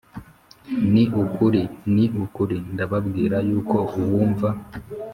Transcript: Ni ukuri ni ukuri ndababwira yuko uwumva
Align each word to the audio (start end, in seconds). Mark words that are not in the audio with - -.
Ni 0.93 1.03
ukuri 1.23 1.61
ni 1.93 2.05
ukuri 2.23 2.57
ndababwira 2.73 3.37
yuko 3.47 3.77
uwumva 3.99 4.49